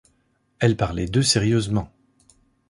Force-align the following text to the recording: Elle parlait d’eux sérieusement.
Elle 0.57 0.77
parlait 0.77 1.05
d’eux 1.05 1.21
sérieusement. 1.21 1.91